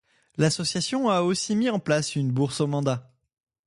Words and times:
L'association 0.35 1.09
a 1.11 1.21
aussi 1.21 1.55
mis 1.55 1.69
en 1.69 1.77
place 1.77 2.15
une 2.15 2.31
bourse 2.31 2.59
aux 2.59 2.65
mandats. 2.65 3.11